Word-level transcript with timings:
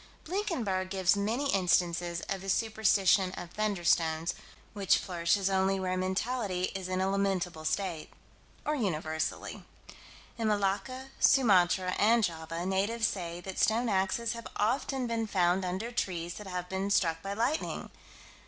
Blinkenberg 0.23 0.89
gives 0.89 1.15
many 1.15 1.53
instances 1.53 2.21
of 2.21 2.41
the 2.41 2.49
superstition 2.49 3.33
of 3.33 3.53
"thunderstones" 3.53 4.33
which 4.73 4.97
flourishes 4.97 5.47
only 5.47 5.79
where 5.79 5.95
mentality 5.95 6.71
is 6.73 6.87
in 6.89 6.99
a 7.01 7.07
lamentable 7.07 7.63
state 7.63 8.09
or 8.65 8.73
universally. 8.73 9.63
In 10.39 10.47
Malacca, 10.47 11.11
Sumatra, 11.19 11.93
and 11.99 12.23
Java, 12.23 12.65
natives 12.65 13.05
say 13.05 13.41
that 13.41 13.59
stone 13.59 13.89
axes 13.89 14.33
have 14.33 14.47
often 14.55 15.05
been 15.05 15.27
found 15.27 15.63
under 15.63 15.91
trees 15.91 16.33
that 16.33 16.47
have 16.47 16.67
been 16.67 16.89
struck 16.89 17.21
by 17.21 17.33
lightning. 17.35 17.91